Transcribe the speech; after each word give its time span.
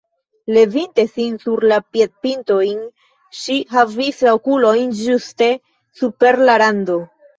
Levinte 0.49 1.03
sin 1.09 1.35
sur 1.43 1.59
la 1.71 1.77
piedpintojn, 1.97 2.81
ŝi 3.41 3.57
havis 3.77 4.23
la 4.29 4.35
okulojn 4.39 4.97
ĝuste 5.03 5.51
super 6.01 6.43
la 6.51 6.57
rando. 6.65 6.97